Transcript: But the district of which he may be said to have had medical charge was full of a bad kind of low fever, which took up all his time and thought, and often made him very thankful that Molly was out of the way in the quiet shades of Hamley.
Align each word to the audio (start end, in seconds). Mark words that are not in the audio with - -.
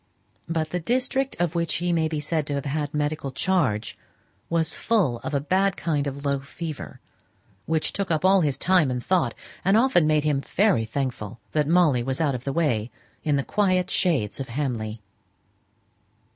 But 0.49 0.71
the 0.71 0.79
district 0.79 1.35
of 1.39 1.53
which 1.53 1.75
he 1.75 1.93
may 1.93 2.07
be 2.07 2.19
said 2.19 2.47
to 2.47 2.55
have 2.55 2.65
had 2.65 2.91
medical 2.91 3.31
charge 3.31 3.95
was 4.49 4.75
full 4.75 5.19
of 5.19 5.35
a 5.35 5.39
bad 5.39 5.77
kind 5.77 6.07
of 6.07 6.25
low 6.25 6.39
fever, 6.39 6.99
which 7.67 7.93
took 7.93 8.09
up 8.09 8.25
all 8.25 8.41
his 8.41 8.57
time 8.57 8.89
and 8.89 9.03
thought, 9.05 9.35
and 9.63 9.77
often 9.77 10.07
made 10.07 10.23
him 10.23 10.41
very 10.41 10.85
thankful 10.85 11.39
that 11.51 11.67
Molly 11.67 12.01
was 12.01 12.19
out 12.19 12.33
of 12.33 12.45
the 12.45 12.51
way 12.51 12.89
in 13.23 13.35
the 13.35 13.43
quiet 13.43 13.91
shades 13.91 14.39
of 14.39 14.47
Hamley. 14.49 15.03